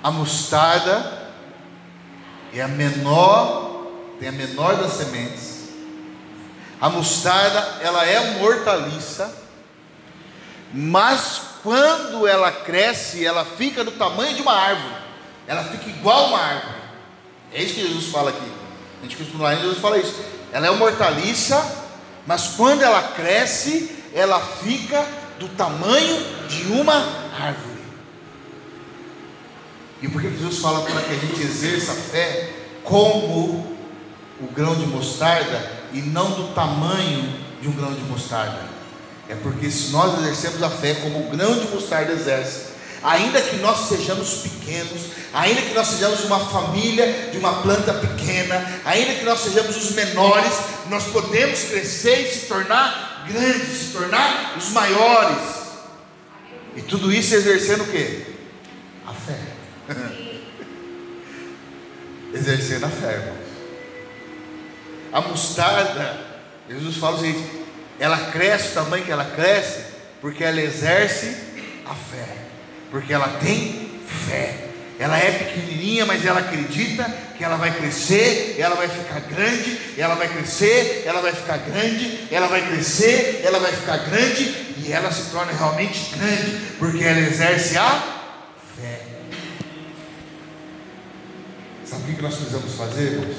a 0.04 0.12
mostarda 0.12 1.30
é 2.54 2.62
a 2.62 2.68
menor, 2.68 3.88
tem 4.20 4.30
a 4.30 4.32
menor 4.32 4.76
das 4.76 4.94
sementes. 4.94 5.70
A 6.80 6.90
mostarda, 6.90 7.60
ela 7.82 8.06
é 8.06 8.20
uma 8.20 8.46
hortaliça, 8.46 9.36
mas 10.72 11.42
quando 11.64 12.28
ela 12.28 12.52
cresce, 12.52 13.26
ela 13.26 13.44
fica 13.44 13.84
do 13.84 13.92
tamanho 13.92 14.36
de 14.36 14.42
uma 14.44 14.54
árvore. 14.54 14.96
Ela 15.48 15.64
fica 15.64 15.90
igual 15.90 16.28
uma 16.28 16.40
árvore. 16.40 16.76
É 17.52 17.64
isso 17.64 17.74
que 17.76 17.82
Jesus 17.82 18.12
fala 18.12 18.30
aqui. 18.30 18.52
A 19.00 19.04
gente 19.04 19.18
costuma 19.18 19.46
lá 19.46 19.56
Jesus 19.56 19.80
fala 19.80 19.98
isso. 19.98 20.24
Ela 20.52 20.68
é 20.68 20.70
uma 20.70 20.86
hortaliça, 20.86 21.85
mas 22.26 22.48
quando 22.56 22.82
ela 22.82 23.02
cresce, 23.10 23.92
ela 24.14 24.40
fica 24.40 25.06
do 25.40 25.48
tamanho 25.50 26.26
de 26.48 26.68
uma 26.72 26.96
árvore. 27.38 27.76
E 30.02 30.08
por 30.08 30.22
que 30.22 30.30
Jesus 30.30 30.60
fala 30.60 30.82
para 30.82 31.02
que 31.02 31.14
a 31.14 31.18
gente 31.18 31.42
exerça 31.42 31.92
a 31.92 31.96
fé 31.96 32.50
como 32.84 33.76
o 34.40 34.48
grão 34.54 34.76
de 34.76 34.86
mostarda 34.86 35.72
e 35.94 36.00
não 36.00 36.32
do 36.32 36.54
tamanho 36.54 37.34
de 37.62 37.68
um 37.68 37.72
grão 37.72 37.94
de 37.94 38.02
mostarda? 38.02 38.76
É 39.28 39.36
porque 39.36 39.70
se 39.72 39.92
nós 39.92 40.20
exercemos 40.20 40.62
a 40.62 40.70
fé 40.70 40.96
como 40.96 41.20
o 41.20 41.30
grão 41.30 41.58
de 41.58 41.68
mostarda 41.68 42.12
exerce, 42.12 42.75
ainda 43.06 43.40
que 43.40 43.58
nós 43.58 43.88
sejamos 43.88 44.40
pequenos, 44.40 45.12
ainda 45.32 45.62
que 45.62 45.76
nós 45.76 45.88
sejamos 45.88 46.24
uma 46.26 46.40
família 46.40 47.30
de 47.32 47.38
uma 47.38 47.62
planta 47.62 47.94
pequena, 47.94 48.82
ainda 48.84 49.14
que 49.14 49.24
nós 49.24 49.42
sejamos 49.42 49.78
os 49.78 49.92
menores, 49.92 50.54
nós 50.90 51.04
podemos 51.06 51.66
crescer 51.66 52.22
e 52.22 52.34
se 52.34 52.48
tornar 52.48 53.26
grandes, 53.28 53.78
se 53.78 53.94
tornar 53.94 54.56
os 54.58 54.70
maiores. 54.72 55.38
E 56.76 56.82
tudo 56.82 57.14
isso 57.14 57.36
exercendo 57.36 57.84
o 57.84 57.88
que? 57.88 58.26
A 59.06 59.14
fé. 59.14 59.40
exercendo 62.34 62.86
a 62.86 62.90
fé, 62.90 63.14
irmãos. 63.14 63.46
A 65.14 65.22
mostarda, 65.22 66.20
Jesus 66.68 66.98
fala 66.98 67.18
o 67.18 67.20
seguinte: 67.20 67.66
ela 68.00 68.32
cresce 68.32 68.70
o 68.70 68.74
tamanho 68.74 69.06
que 69.06 69.12
ela 69.12 69.26
cresce, 69.26 69.84
porque 70.20 70.44
ela 70.44 70.60
exerce 70.60 71.38
a 71.86 71.94
fé 71.94 72.46
porque 72.92 73.14
ela 73.14 73.28
tem 73.40 74.00
fé. 74.28 74.66
Ela 74.98 75.18
é 75.18 75.32
pequenininha, 75.32 76.06
mas 76.06 76.26
ela 76.26 76.40
acredita 76.40 77.04
que 77.38 77.44
ela 77.44 77.58
vai 77.58 77.74
crescer, 77.76 78.56
ela 78.58 78.76
vai 78.76 78.88
ficar 78.88 79.20
grande, 79.22 79.78
ela 79.98 80.16
vai 80.16 80.30
crescer, 80.30 81.04
ela 81.06 81.22
vai 81.22 81.34
ficar 81.34 81.58
grande, 81.58 82.28
ela 82.32 82.48
vai 82.48 82.66
crescer, 82.66 83.42
ela 83.44 83.60
vai 83.60 83.74
ficar 83.74 83.98
grande 83.98 84.44
e 84.78 84.92
ela 84.92 85.12
se 85.12 85.32
torna 85.32 85.52
realmente 85.52 86.16
grande, 86.16 86.58
porque 86.80 87.04
ela 87.04 87.20
exerce 87.20 87.78
a 87.78 88.24
fé. 88.80 89.02
Sabe 91.84 92.12
o 92.12 92.16
que 92.16 92.22
nós 92.22 92.36
precisamos 92.36 92.74
fazer, 92.76 93.12
irmãos? 93.14 93.38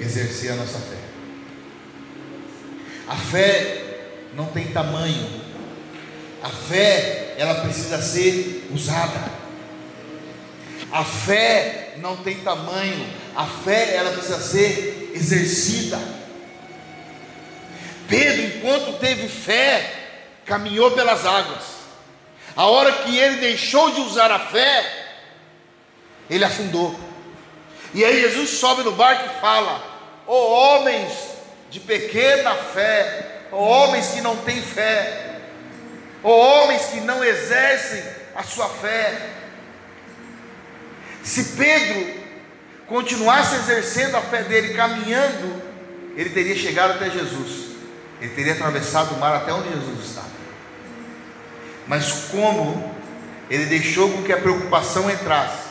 Exercer 0.00 0.52
a 0.52 0.56
nossa 0.56 0.78
fé. 0.78 0.96
A 3.06 3.16
fé 3.16 3.82
não 4.34 4.46
tem 4.46 4.68
tamanho. 4.68 5.40
A 6.42 6.48
fé, 6.48 7.29
ela 7.40 7.54
precisa 7.54 8.02
ser 8.02 8.68
usada. 8.70 9.32
A 10.92 11.02
fé 11.02 11.94
não 11.96 12.18
tem 12.18 12.36
tamanho. 12.40 13.08
A 13.34 13.46
fé, 13.46 13.94
ela 13.94 14.10
precisa 14.10 14.38
ser 14.38 15.12
exercida. 15.14 15.98
Pedro, 18.06 18.42
enquanto 18.42 18.98
teve 18.98 19.26
fé, 19.26 19.90
caminhou 20.44 20.90
pelas 20.90 21.24
águas. 21.24 21.64
A 22.54 22.66
hora 22.66 22.92
que 22.92 23.16
ele 23.16 23.36
deixou 23.36 23.90
de 23.90 24.02
usar 24.02 24.30
a 24.30 24.40
fé, 24.40 25.06
ele 26.28 26.44
afundou. 26.44 26.94
E 27.94 28.04
aí 28.04 28.20
Jesus 28.20 28.50
sobe 28.50 28.82
no 28.82 28.92
barco 28.92 29.24
e 29.24 29.40
fala: 29.40 29.82
Ó 30.26 30.34
oh, 30.34 30.76
homens 30.76 31.10
de 31.70 31.80
pequena 31.80 32.54
fé, 32.54 33.44
ó 33.50 33.56
oh, 33.56 33.62
homens 33.62 34.08
que 34.08 34.20
não 34.20 34.36
têm 34.36 34.60
fé, 34.60 35.29
oh, 36.22 36.30
homens 36.30 36.86
que 36.86 37.00
não 37.00 37.22
exercem 37.22 38.02
a 38.34 38.42
sua 38.42 38.68
fé. 38.68 39.30
Se 41.22 41.56
Pedro 41.56 42.20
continuasse 42.86 43.56
exercendo 43.56 44.16
a 44.16 44.20
fé 44.20 44.42
dele, 44.42 44.74
caminhando, 44.74 45.62
ele 46.16 46.30
teria 46.30 46.56
chegado 46.56 46.92
até 46.92 47.10
Jesus, 47.10 47.76
ele 48.20 48.34
teria 48.34 48.54
atravessado 48.54 49.14
o 49.14 49.18
mar 49.18 49.36
até 49.36 49.52
onde 49.52 49.68
Jesus 49.68 50.08
estava. 50.08 50.30
Mas 51.86 52.26
como 52.30 52.94
ele 53.48 53.66
deixou 53.66 54.10
com 54.10 54.22
que 54.22 54.32
a 54.32 54.38
preocupação 54.38 55.10
entrasse, 55.10 55.70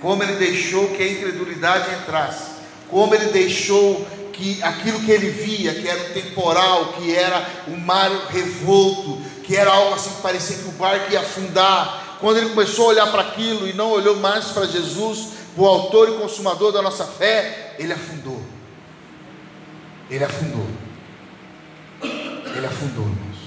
como 0.00 0.22
ele 0.22 0.34
deixou 0.34 0.88
que 0.88 1.02
a 1.02 1.12
incredulidade 1.12 1.94
entrasse, 1.94 2.50
como 2.88 3.14
ele 3.14 3.26
deixou 3.26 4.06
que 4.32 4.62
aquilo 4.62 5.00
que 5.00 5.10
ele 5.10 5.30
via, 5.30 5.74
que 5.74 5.88
era 5.88 6.00
o 6.00 6.14
temporal, 6.14 6.92
que 6.92 7.14
era 7.14 7.44
o 7.66 7.76
mar 7.76 8.10
revolto, 8.30 9.20
que 9.48 9.56
era 9.56 9.72
algo 9.72 9.94
assim 9.94 10.10
que 10.10 10.20
parecia 10.20 10.58
que 10.58 10.68
o 10.68 10.72
barco 10.72 11.10
ia 11.10 11.20
afundar, 11.20 12.18
quando 12.20 12.36
ele 12.36 12.50
começou 12.50 12.84
a 12.84 12.88
olhar 12.88 13.10
para 13.10 13.22
aquilo 13.22 13.66
e 13.66 13.72
não 13.72 13.90
olhou 13.90 14.16
mais 14.16 14.48
para 14.48 14.66
Jesus, 14.66 15.28
o 15.56 15.64
autor 15.64 16.10
e 16.10 16.18
consumador 16.18 16.70
da 16.70 16.82
nossa 16.82 17.06
fé, 17.06 17.74
ele 17.78 17.90
afundou. 17.90 18.42
Ele 20.10 20.22
afundou. 20.22 20.66
Ele 22.02 22.66
afundou, 22.66 23.04
irmãos. 23.04 23.38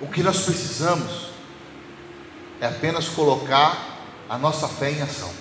O 0.00 0.08
que 0.08 0.20
nós 0.20 0.40
precisamos 0.40 1.28
é 2.60 2.66
apenas 2.66 3.08
colocar 3.08 4.00
a 4.28 4.36
nossa 4.36 4.66
fé 4.66 4.90
em 4.90 5.00
ação. 5.00 5.32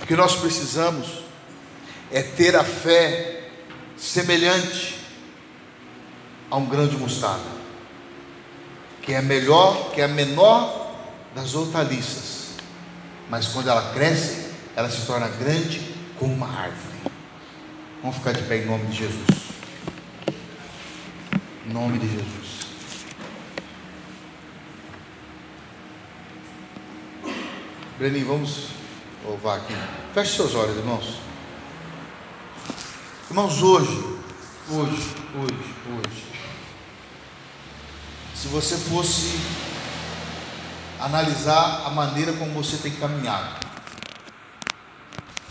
O 0.00 0.06
que 0.06 0.16
nós 0.16 0.36
precisamos 0.36 1.06
é 2.10 2.22
ter 2.22 2.56
a 2.56 2.64
fé 2.64 3.50
semelhante 3.94 4.95
a 6.50 6.56
um 6.56 6.66
grão 6.66 6.86
de 6.86 6.96
mostarda, 6.96 7.56
que 9.02 9.12
é 9.12 9.20
melhor, 9.20 9.90
que 9.92 10.00
é 10.00 10.04
a 10.04 10.08
menor 10.08 10.94
das 11.34 11.54
hortaliças, 11.54 12.54
mas 13.28 13.48
quando 13.48 13.68
ela 13.68 13.92
cresce, 13.92 14.50
ela 14.74 14.90
se 14.90 15.06
torna 15.06 15.28
grande 15.28 15.94
como 16.18 16.32
uma 16.32 16.48
árvore. 16.48 16.96
Vamos 18.00 18.16
ficar 18.18 18.32
de 18.32 18.42
pé 18.42 18.58
em 18.58 18.66
nome 18.66 18.86
de 18.86 18.98
Jesus. 18.98 19.46
Em 21.66 21.72
nome 21.72 21.98
de 21.98 22.08
Jesus. 22.08 22.66
Breninho, 27.98 28.26
vamos 28.26 28.68
louvar 29.24 29.58
aqui. 29.58 29.74
Feche 30.14 30.36
seus 30.36 30.54
olhos, 30.54 30.76
irmãos. 30.76 31.18
Irmãos, 33.28 33.62
hoje, 33.62 34.04
hoje, 34.70 35.14
hoje, 35.34 35.74
hoje, 35.90 36.35
se 38.46 38.52
você 38.52 38.76
fosse 38.76 39.40
analisar 41.00 41.82
a 41.84 41.90
maneira 41.90 42.32
como 42.34 42.52
você 42.52 42.76
tem 42.76 42.92
caminhado, 42.92 43.66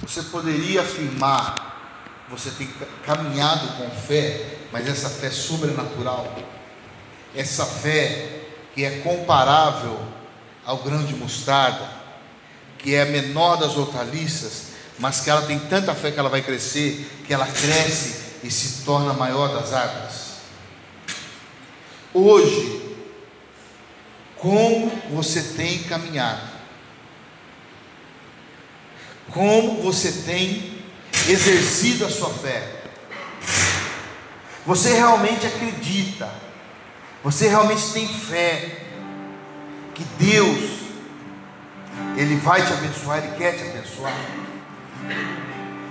você 0.02 0.24
poderia 0.24 0.82
afirmar, 0.82 2.24
você 2.30 2.52
tem 2.52 2.70
caminhado 3.06 3.68
com 3.78 3.90
fé, 3.90 4.60
mas 4.72 4.88
essa 4.88 5.10
fé 5.10 5.30
sobrenatural, 5.30 6.36
essa 7.36 7.66
fé 7.66 8.44
que 8.74 8.86
é 8.86 9.00
comparável 9.00 10.00
ao 10.66 10.78
grão 10.78 11.04
de 11.04 11.16
mostarda, 11.16 11.90
que 12.78 12.96
é 12.96 13.02
a 13.02 13.06
menor 13.06 13.58
das 13.58 13.76
hortaliças, 13.76 14.68
mas 15.00 15.20
que 15.20 15.30
ela 15.30 15.42
tem 15.42 15.60
tanta 15.60 15.94
fé 15.94 16.12
que 16.12 16.20
ela 16.20 16.30
vai 16.30 16.42
crescer, 16.42 17.24
que 17.28 17.34
ela 17.34 17.46
cresce 17.46 18.40
e 18.42 18.50
se 18.50 18.86
torna 18.86 19.12
a 19.12 19.16
maior 19.16 19.50
das 19.50 19.74
águas. 19.74 20.36
Hoje, 22.14 22.85
como 24.38 24.92
você 25.12 25.42
tem 25.56 25.84
caminhado? 25.84 26.56
Como 29.32 29.82
você 29.82 30.12
tem 30.24 30.82
exercido 31.28 32.06
a 32.06 32.10
sua 32.10 32.30
fé? 32.30 32.84
Você 34.66 34.94
realmente 34.94 35.46
acredita? 35.46 36.30
Você 37.24 37.48
realmente 37.48 37.92
tem 37.92 38.08
fé 38.08 38.82
que 39.94 40.04
Deus 40.18 40.76
ele 42.18 42.38
vai 42.38 42.66
te 42.66 42.72
abençoar, 42.72 43.18
Ele 43.20 43.36
quer 43.36 43.58
te 43.58 43.64
abençoar. 43.64 44.14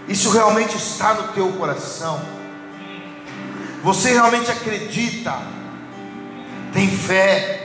Isso 0.09 0.31
realmente 0.31 0.77
está 0.77 1.15
no 1.15 1.33
teu 1.33 1.53
coração. 1.53 2.21
Você 3.83 4.13
realmente 4.13 4.51
acredita, 4.51 5.39
tem 6.73 6.91
fé, 6.91 7.64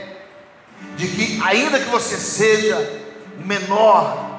de 0.96 1.08
que 1.08 1.40
ainda 1.42 1.78
que 1.78 1.88
você 1.90 2.16
seja 2.16 3.02
o 3.38 3.46
menor, 3.46 4.38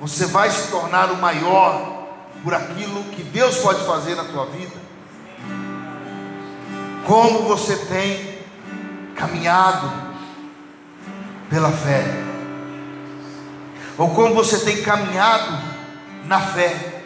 você 0.00 0.26
vai 0.26 0.50
se 0.50 0.70
tornar 0.70 1.10
o 1.10 1.16
maior 1.16 2.08
por 2.42 2.54
aquilo 2.54 3.04
que 3.04 3.22
Deus 3.22 3.58
pode 3.58 3.84
fazer 3.84 4.14
na 4.14 4.24
tua 4.24 4.46
vida. 4.46 4.76
Como 7.06 7.42
você 7.42 7.76
tem 7.76 8.38
caminhado 9.14 9.90
pela 11.50 11.70
fé 11.70 12.30
ou 14.00 14.08
como 14.14 14.34
você 14.34 14.60
tem 14.60 14.82
caminhado 14.82 15.58
na 16.24 16.40
fé. 16.40 17.02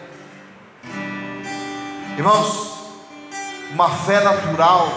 Irmãos, 2.17 2.73
uma 3.73 3.91
fé 3.91 4.21
natural, 4.21 4.89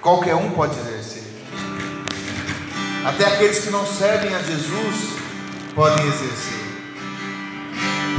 qualquer 0.00 0.36
um 0.36 0.50
pode 0.50 0.78
exercer. 0.78 1.17
Até 3.04 3.26
aqueles 3.26 3.60
que 3.60 3.70
não 3.70 3.86
servem 3.86 4.34
a 4.34 4.42
Jesus 4.42 5.18
podem 5.74 6.06
exercer. 6.06 6.58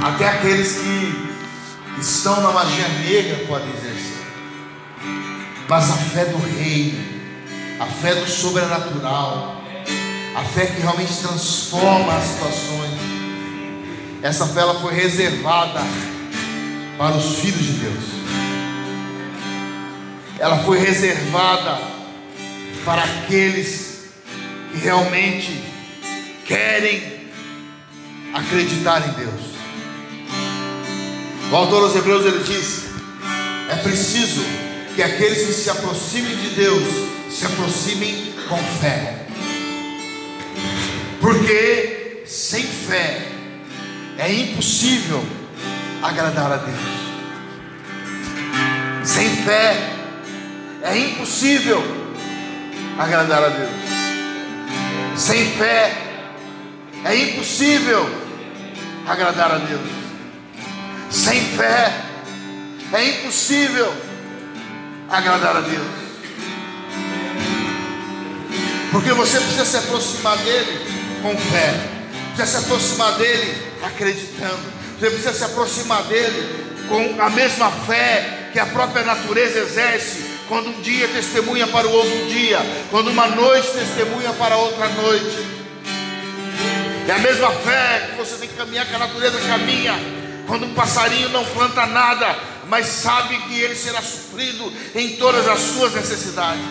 Até 0.02 0.30
aqueles 0.30 0.78
que 0.78 2.00
estão 2.00 2.42
na 2.42 2.52
magia 2.52 2.88
negra 2.88 3.46
podem 3.46 3.70
exercer. 3.70 4.20
Mas 5.68 5.92
a 5.92 5.96
fé 5.96 6.26
do 6.26 6.38
reino, 6.38 7.04
a 7.80 7.86
fé 7.86 8.16
do 8.16 8.28
sobrenatural, 8.28 9.62
a 10.36 10.44
fé 10.44 10.68
que 10.68 10.82
realmente 10.82 11.14
transforma 11.18 12.16
as 12.16 12.24
situações. 12.24 13.00
Essa 14.22 14.48
fé 14.48 14.62
ela 14.62 14.80
foi 14.80 14.94
reservada 14.94 15.82
para 16.98 17.16
os 17.16 17.40
filhos 17.40 17.66
de 17.66 17.72
Deus. 17.74 18.04
Ela 20.40 20.60
foi 20.64 20.80
reservada 20.80 21.80
para 22.86 23.04
aqueles 23.04 23.82
que 23.84 23.89
realmente 24.80 25.64
querem 26.46 27.30
acreditar 28.34 29.08
em 29.08 29.12
Deus. 29.14 29.50
O 31.52 31.56
autor 31.56 31.84
aos 31.84 31.96
Hebreus 31.96 32.26
ele 32.26 32.44
diz: 32.44 32.86
é 33.70 33.76
preciso 33.78 34.42
que 34.96 35.04
aqueles 35.04 35.46
que 35.46 35.54
se 35.54 35.70
aproximem 35.70 36.36
de 36.36 36.50
Deus 36.50 36.84
se 37.30 37.46
aproximem 37.46 38.34
com 38.48 38.58
fé. 38.82 39.26
Porque 41.22 42.24
sem 42.26 42.64
fé 42.64 43.28
é 44.18 44.34
impossível 44.34 45.24
agradar 46.02 46.52
a 46.52 46.58
Deus. 46.58 47.00
Sem 49.04 49.30
fé 49.44 49.76
é 50.84 50.98
impossível 50.98 51.82
agradar 52.98 53.44
a 53.44 53.50
Deus. 53.50 53.99
Sem 55.20 55.52
fé 55.58 55.94
é 57.04 57.14
impossível 57.14 58.10
agradar 59.06 59.52
a 59.52 59.58
Deus. 59.58 59.82
Sem 61.12 61.42
fé 61.58 61.94
é 62.94 63.10
impossível 63.10 63.94
agradar 65.10 65.58
a 65.58 65.60
Deus. 65.60 65.86
Porque 68.94 69.12
você 69.12 69.42
precisa 69.42 69.66
se 69.66 69.76
aproximar 69.76 70.38
dele 70.38 70.80
com 71.22 71.38
fé. 71.38 71.74
Precisa 72.34 72.60
se 72.60 72.66
aproximar 72.66 73.18
dele 73.18 73.62
acreditando. 73.84 74.72
Você 74.98 75.10
precisa 75.10 75.34
se 75.34 75.44
aproximar 75.44 76.04
dele 76.04 76.88
com 76.88 77.22
a 77.22 77.30
mesma 77.30 77.70
fé 77.70 78.52
que 78.54 78.60
a 78.60 78.66
própria 78.68 79.04
natureza 79.04 79.60
exerce, 79.60 80.29
quando 80.50 80.70
um 80.72 80.82
dia 80.82 81.08
testemunha 81.08 81.68
para 81.68 81.88
o 81.88 81.92
outro 81.92 82.26
dia, 82.26 82.58
quando 82.90 83.12
uma 83.12 83.28
noite 83.28 83.70
testemunha 83.70 84.34
para 84.34 84.58
outra 84.58 84.90
noite. 84.90 85.38
É 87.08 87.12
a 87.12 87.20
mesma 87.20 87.52
fé 87.52 88.10
que 88.10 88.18
você 88.18 88.36
tem 88.38 88.50
que 88.50 88.56
caminhar 88.56 88.88
que 88.88 88.96
a 88.96 89.00
natureza 89.00 89.40
caminha. 89.48 89.94
Quando 90.48 90.66
um 90.66 90.74
passarinho 90.74 91.30
não 91.30 91.46
planta 91.46 91.86
nada, 91.86 92.36
mas 92.68 92.88
sabe 92.88 93.38
que 93.44 93.60
ele 93.62 93.76
será 93.76 94.02
suprido 94.02 94.74
em 94.96 95.18
todas 95.18 95.48
as 95.48 95.60
suas 95.60 95.94
necessidades. 95.94 96.64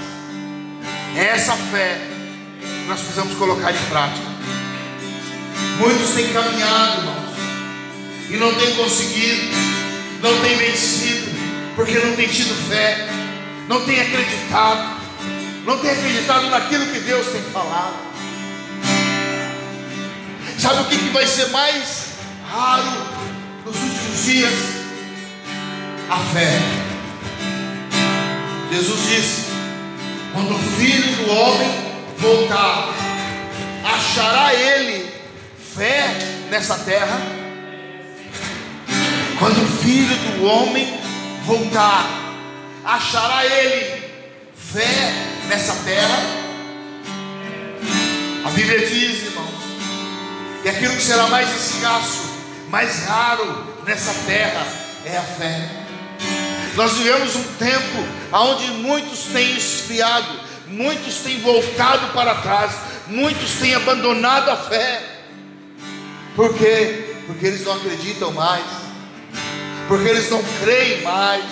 É 1.17 1.29
essa 1.29 1.53
fé 1.53 2.01
que 2.61 2.89
nós 2.89 3.01
precisamos 3.01 3.39
colocar 3.39 3.71
em 3.71 3.85
prática. 3.89 4.27
Muitos 5.79 6.11
têm 6.11 6.33
caminhado, 6.33 6.99
irmãos, 6.99 7.35
e 8.31 8.37
não 8.37 8.53
têm 8.55 8.75
conseguido, 8.75 9.57
não 10.21 10.41
têm 10.41 10.57
vencido, 10.57 11.31
porque 11.77 11.99
não 12.01 12.17
têm 12.17 12.27
tido 12.27 12.55
fé, 12.69 13.18
não 13.69 13.85
têm 13.85 14.01
acreditado, 14.01 15.01
não 15.65 15.79
têm 15.79 15.91
acreditado 15.91 16.49
naquilo 16.49 16.87
que 16.87 17.01
Deus 17.01 17.27
tem 17.29 17.43
falado. 17.53 18.09
Sabe 20.59 20.81
o 20.81 20.85
que, 20.87 20.99
que 20.99 21.11
vai 21.11 21.27
ser 21.27 21.51
mais 21.51 22.15
raro 22.51 22.91
nos 23.65 23.77
últimos 23.77 24.25
dias? 24.25 24.55
A 26.11 26.19
fé. 26.33 26.59
Jesus 28.73 29.09
disse: 29.09 29.45
quando 30.33 30.55
o 30.55 30.59
filho 30.59 31.17
do 31.17 31.31
homem 31.31 31.69
voltar, 32.17 32.95
achará 33.85 34.55
ele 34.55 35.13
fé 35.77 36.17
nessa 36.51 36.79
terra? 36.79 37.21
Quando 39.39 39.63
o 39.63 39.69
filho 39.83 40.17
do 40.17 40.47
homem 40.47 40.99
voltar, 41.45 42.28
achará 42.89 43.45
ele 43.45 44.03
fé 44.57 45.13
nessa 45.47 45.75
terra? 45.85 46.23
A 48.47 48.51
Bíblia 48.51 48.79
diz, 48.79 49.25
irmãos, 49.25 49.49
que 50.63 50.69
aquilo 50.71 50.97
que 50.97 51.03
será 51.03 51.27
mais 51.27 51.49
escasso, 51.55 52.31
mais 52.71 53.05
raro 53.05 53.67
nessa 53.85 54.15
terra 54.27 54.67
é 55.05 55.19
a 55.19 55.23
fé. 55.23 55.69
Nós 56.77 56.95
vivemos 56.95 57.37
um 57.37 57.45
tempo 57.55 58.09
onde 58.33 58.67
muitos 58.71 59.25
têm 59.25 59.57
esfriado, 59.57 60.41
muitos 60.67 61.17
têm 61.17 61.41
voltado 61.41 62.13
para 62.15 62.37
trás, 62.37 62.73
muitos 63.07 63.57
têm 63.57 63.75
abandonado 63.75 64.51
a 64.51 64.57
fé. 64.57 65.03
Por 66.35 66.57
quê? 66.57 67.17
Porque 67.27 67.47
eles 67.47 67.65
não 67.65 67.75
acreditam 67.75 68.33
mais, 68.33 68.65
porque 69.89 70.09
eles 70.09 70.31
não 70.31 70.43
creem 70.63 71.03
mais, 71.03 71.45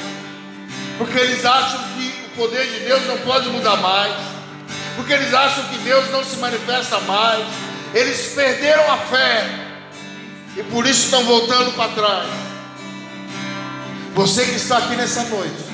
porque 0.99 1.19
eles 1.19 1.45
acham 1.45 1.81
que 1.95 2.15
o 2.27 2.37
poder 2.37 2.67
de 2.67 2.81
Deus 2.81 3.07
não 3.07 3.19
pode 3.19 3.49
mudar 3.51 3.77
mais, 3.77 4.15
porque 4.97 5.13
eles 5.13 5.33
acham 5.33 5.65
que 5.65 5.79
Deus 5.79 6.11
não 6.11 6.25
se 6.25 6.37
manifesta 6.37 6.99
mais, 7.01 7.47
eles 7.95 8.33
perderam 8.35 8.93
a 8.93 8.99
fé 8.99 9.45
e 10.57 10.63
por 10.65 10.87
isso 10.87 11.05
estão 11.05 11.25
voltando 11.25 11.75
para 11.75 11.93
trás. 11.93 12.27
Você 14.15 14.45
que 14.47 14.57
está 14.57 14.79
aqui 14.79 14.97
nessa 14.97 15.25
noite, 15.25 15.67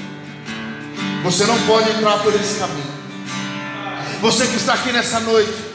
você 1.23 1.45
não 1.45 1.59
pode 1.67 1.91
entrar 1.91 2.19
por 2.19 2.35
esse 2.35 2.59
caminho. 2.59 2.93
Você 4.21 4.47
que 4.47 4.57
está 4.57 4.75
aqui 4.75 4.93
nessa 4.93 5.21
noite, 5.21 5.72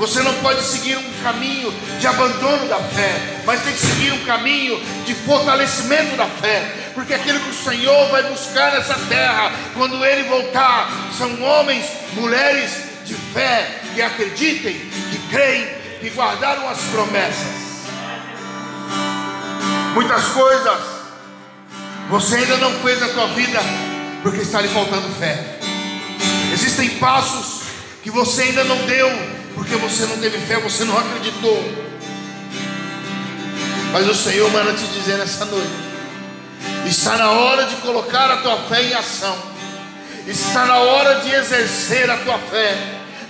você 0.00 0.22
não 0.22 0.32
pode 0.36 0.62
seguir 0.62 0.96
um 0.96 1.22
caminho 1.22 1.70
de 2.00 2.06
abandono 2.06 2.66
da 2.66 2.78
fé, 2.78 3.42
mas 3.44 3.62
tem 3.62 3.74
que 3.74 3.80
seguir 3.80 4.12
um 4.12 4.24
caminho 4.24 4.82
de 5.04 5.14
fortalecimento 5.14 6.16
da 6.16 6.24
fé, 6.24 6.90
porque 6.94 7.12
aquilo 7.12 7.38
que 7.38 7.50
o 7.50 7.52
Senhor 7.52 8.08
vai 8.08 8.22
buscar 8.22 8.72
nessa 8.72 8.94
terra, 9.10 9.52
quando 9.74 10.02
Ele 10.02 10.26
voltar, 10.26 10.88
são 11.18 11.42
homens, 11.42 11.84
mulheres 12.14 12.70
de 13.04 13.12
fé, 13.12 13.78
que 13.94 14.00
acreditem, 14.00 14.72
que 14.72 15.18
creem, 15.28 15.68
que 16.00 16.08
guardaram 16.08 16.66
as 16.70 16.80
promessas. 16.84 17.60
Muitas 19.92 20.24
coisas 20.28 20.78
você 22.08 22.36
ainda 22.36 22.56
não 22.56 22.72
fez 22.80 23.00
na 23.00 23.08
tua 23.08 23.26
vida 23.26 23.60
porque 24.22 24.40
está 24.40 24.62
lhe 24.62 24.68
faltando 24.68 25.14
fé. 25.16 25.58
Existem 26.54 26.88
passos 26.98 27.64
que 28.02 28.10
você 28.10 28.44
ainda 28.44 28.64
não 28.64 28.78
deu 28.86 29.39
porque 29.54 29.76
você 29.76 30.06
não 30.06 30.18
teve 30.18 30.38
fé, 30.38 30.56
você 30.58 30.84
não 30.84 30.98
acreditou. 30.98 31.90
Mas 33.92 34.08
o 34.08 34.14
Senhor 34.14 34.50
manda 34.50 34.72
te 34.72 34.84
dizer 34.86 35.18
nessa 35.18 35.44
noite: 35.44 35.70
está 36.86 37.16
na 37.16 37.30
hora 37.30 37.64
de 37.64 37.76
colocar 37.76 38.30
a 38.30 38.36
tua 38.38 38.56
fé 38.68 38.82
em 38.82 38.94
ação, 38.94 39.36
está 40.26 40.64
na 40.66 40.78
hora 40.78 41.20
de 41.20 41.34
exercer 41.34 42.10
a 42.10 42.16
tua 42.18 42.38
fé. 42.38 42.76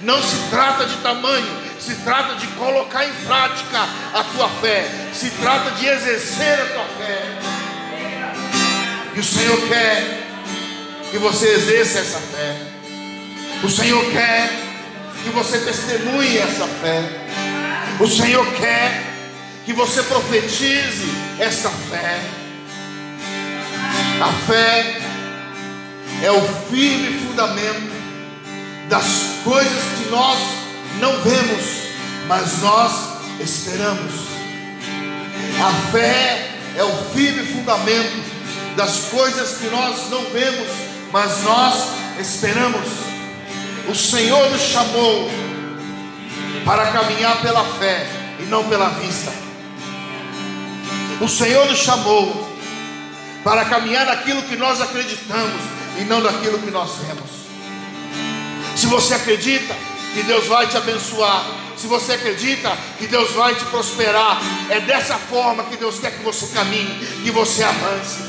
Não 0.03 0.23
se 0.23 0.37
trata 0.49 0.87
de 0.87 0.97
tamanho, 0.97 1.61
se 1.79 1.95
trata 1.97 2.35
de 2.37 2.47
colocar 2.49 3.05
em 3.05 3.13
prática 3.27 3.87
a 4.15 4.25
tua 4.25 4.49
fé, 4.61 4.89
se 5.13 5.31
trata 5.31 5.73
de 5.73 5.87
exercer 5.87 6.59
a 6.61 6.67
tua 6.67 6.85
fé. 6.99 7.23
E 9.15 9.21
o 9.21 9.25
Senhor 9.25 9.69
quer 9.69 10.27
que 11.11 11.19
você 11.19 11.49
exerça 11.49 11.99
essa 11.99 12.19
fé. 12.19 12.57
O 13.63 13.69
Senhor 13.69 14.03
quer 14.11 14.70
que 15.23 15.31
você 15.31 15.59
testemunhe 15.59 16.39
essa 16.39 16.67
fé. 16.67 17.03
O 17.99 18.07
Senhor 18.07 18.47
quer 18.55 19.03
que 19.65 19.73
você 19.73 20.03
profetize 20.03 21.07
essa 21.39 21.71
fé. 21.71 22.21
A 24.21 24.33
fé 24.47 25.01
é 26.23 26.31
o 26.31 26.41
firme 26.71 27.19
fundamento 27.27 27.91
das 28.89 29.05
coisas 29.45 29.83
que 29.99 30.11
nós 30.11 30.39
não 30.99 31.21
vemos, 31.23 31.65
mas 32.27 32.63
nós 32.63 32.93
esperamos. 33.41 34.13
A 35.63 35.93
fé 35.93 36.51
é 36.77 36.85
o 36.85 36.97
firme 37.15 37.47
fundamento 37.47 38.31
das 38.77 39.07
coisas 39.11 39.59
que 39.59 39.67
nós 39.69 40.11
não 40.11 40.25
vemos, 40.31 40.69
mas 41.13 41.43
nós 41.43 41.89
esperamos. 42.19 43.10
O 43.89 43.95
Senhor 43.95 44.51
nos 44.51 44.63
chamou 44.63 45.31
para 46.65 46.87
caminhar 46.93 47.41
pela 47.41 47.65
fé 47.65 48.07
e 48.39 48.43
não 48.45 48.69
pela 48.69 48.89
vista. 48.91 49.33
O 51.21 51.29
Senhor 51.29 51.67
nos 51.67 51.79
chamou 51.79 52.49
para 53.43 53.65
caminhar 53.65 54.07
naquilo 54.07 54.43
que 54.43 54.57
nós 54.57 54.81
acreditamos 54.81 55.61
e 55.99 56.05
não 56.05 56.21
naquilo 56.21 56.59
que 56.59 56.71
nós 56.71 56.91
vemos. 57.03 57.31
Se 58.77 58.87
você 58.87 59.15
acredita 59.15 59.75
que 60.15 60.23
Deus 60.23 60.47
vai 60.47 60.67
te 60.67 60.77
abençoar, 60.77 61.45
se 61.77 61.87
você 61.87 62.13
acredita 62.13 62.77
que 62.99 63.07
Deus 63.07 63.31
vai 63.33 63.55
te 63.55 63.65
prosperar, 63.67 64.41
é 64.69 64.81
dessa 64.81 65.17
forma 65.17 65.65
que 65.65 65.77
Deus 65.77 65.99
quer 65.99 66.13
que 66.13 66.23
você 66.23 66.47
caminhe, 66.55 67.07
que 67.23 67.31
você 67.31 67.63
avance. 67.63 68.23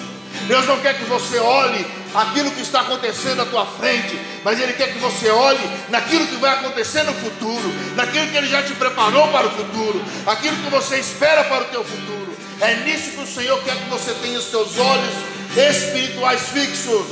Deus 0.47 0.65
não 0.65 0.79
quer 0.79 0.97
que 0.97 1.05
você 1.05 1.37
olhe 1.39 1.85
aquilo 2.13 2.51
que 2.51 2.61
está 2.61 2.81
acontecendo 2.81 3.41
à 3.41 3.45
tua 3.45 3.65
frente, 3.65 4.19
mas 4.43 4.59
Ele 4.59 4.73
quer 4.73 4.93
que 4.93 4.99
você 4.99 5.29
olhe 5.29 5.69
naquilo 5.89 6.27
que 6.27 6.35
vai 6.35 6.51
acontecer 6.51 7.03
no 7.03 7.13
futuro, 7.13 7.71
naquilo 7.95 8.27
que 8.27 8.37
Ele 8.37 8.47
já 8.47 8.63
te 8.63 8.73
preparou 8.73 9.27
para 9.29 9.47
o 9.47 9.51
futuro, 9.51 10.03
aquilo 10.25 10.57
que 10.57 10.69
você 10.69 10.97
espera 10.97 11.43
para 11.45 11.63
o 11.63 11.67
teu 11.67 11.83
futuro. 11.83 12.35
É 12.59 12.75
nisso 12.75 13.11
que 13.11 13.23
o 13.23 13.27
Senhor 13.27 13.61
quer 13.63 13.75
que 13.75 13.89
você 13.89 14.13
tenha 14.21 14.37
os 14.37 14.45
teus 14.45 14.77
olhos 14.77 15.13
espirituais 15.57 16.41
fixos. 16.49 17.05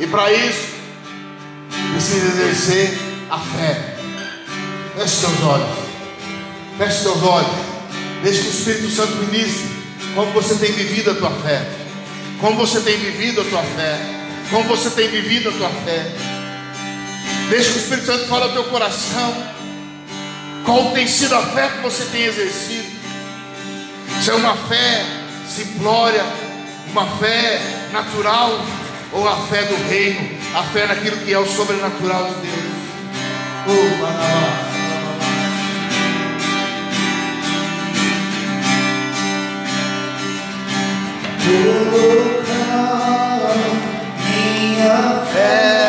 E 0.00 0.06
para 0.06 0.32
isso, 0.32 0.68
precisa 1.92 2.26
exercer 2.26 2.98
a 3.30 3.38
fé. 3.38 3.94
Feche 4.96 5.16
seus 5.16 5.42
olhos. 5.42 5.78
Feche 6.78 7.02
seus 7.02 7.22
olhos. 7.22 7.72
Deixe 8.22 8.42
que 8.42 8.48
o 8.48 8.50
Espírito 8.50 8.90
Santo 8.90 9.16
ministre 9.16 9.82
como 10.14 10.30
você 10.32 10.54
tem 10.56 10.72
vivido 10.72 11.12
a 11.12 11.14
tua 11.14 11.30
fé? 11.30 11.81
Como 12.42 12.56
você 12.56 12.80
tem 12.80 12.96
vivido 12.96 13.40
a 13.40 13.44
tua 13.44 13.62
fé? 13.62 14.00
Como 14.50 14.64
você 14.64 14.90
tem 14.90 15.08
vivido 15.08 15.48
a 15.50 15.52
tua 15.52 15.68
fé? 15.68 16.10
Deixa 17.48 17.70
que 17.70 17.78
o 17.78 17.82
Espírito 17.82 18.06
Santo 18.06 18.26
fale 18.26 18.42
ao 18.42 18.52
teu 18.52 18.64
coração. 18.64 19.32
Qual 20.64 20.90
tem 20.90 21.06
sido 21.06 21.36
a 21.36 21.42
fé 21.42 21.68
que 21.68 21.82
você 21.82 22.04
tem 22.06 22.24
exercido? 22.24 22.90
Se 24.20 24.28
é 24.28 24.34
uma 24.34 24.56
fé 24.56 25.04
simplória, 25.48 26.24
uma 26.90 27.06
fé 27.18 27.60
natural, 27.92 28.60
ou 29.12 29.28
a 29.28 29.36
fé 29.46 29.62
do 29.62 29.76
reino, 29.88 30.36
a 30.56 30.64
fé 30.64 30.88
naquilo 30.88 31.18
que 31.18 31.32
é 31.32 31.38
o 31.38 31.46
sobrenatural 31.46 32.24
de 32.24 32.34
Deus. 32.40 32.72
Oh, 33.68 34.62
colocar 41.52 42.21
minha 45.34 45.81